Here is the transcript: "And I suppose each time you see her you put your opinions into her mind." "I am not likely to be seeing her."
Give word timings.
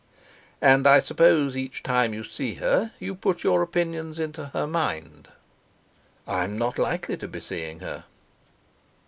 "And 0.63 0.87
I 0.87 0.97
suppose 0.97 1.55
each 1.55 1.83
time 1.83 2.11
you 2.11 2.23
see 2.23 2.55
her 2.55 2.91
you 2.97 3.13
put 3.13 3.43
your 3.43 3.61
opinions 3.61 4.17
into 4.17 4.47
her 4.47 4.65
mind." 4.65 5.27
"I 6.25 6.43
am 6.43 6.57
not 6.57 6.79
likely 6.79 7.17
to 7.17 7.27
be 7.27 7.39
seeing 7.39 7.81
her." 7.81 8.05